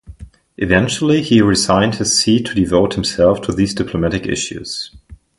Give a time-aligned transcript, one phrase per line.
[0.57, 4.95] Eventually he resigned his see to devote himself to these diplomatic issues.